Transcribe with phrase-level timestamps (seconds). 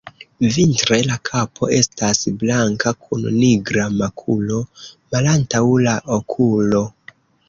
[0.53, 4.57] Vintre la kapo estas blanka kun nigra makulo
[5.17, 6.83] malantaŭ la okulo.